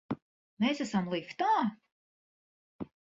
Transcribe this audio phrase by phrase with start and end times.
[0.63, 1.49] Mēs esam liftā!